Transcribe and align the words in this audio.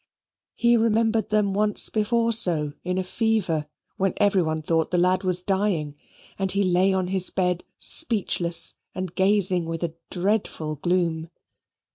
He 0.55 0.77
remembered 0.77 1.29
them 1.29 1.53
once 1.53 1.89
before 1.89 2.33
so 2.33 2.73
in 2.83 2.97
a 2.97 3.03
fever, 3.03 3.67
when 3.97 4.15
every 4.17 4.41
one 4.41 4.63
thought 4.63 4.89
the 4.89 4.97
lad 4.97 5.21
was 5.21 5.43
dying, 5.43 5.95
and 6.39 6.51
he 6.51 6.63
lay 6.63 6.91
on 6.91 7.09
his 7.09 7.29
bed 7.29 7.63
speechless, 7.77 8.73
and 8.95 9.13
gazing 9.13 9.65
with 9.65 9.83
a 9.83 9.93
dreadful 10.09 10.77
gloom. 10.77 11.29